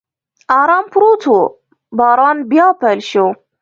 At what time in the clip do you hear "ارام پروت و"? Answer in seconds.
0.59-1.39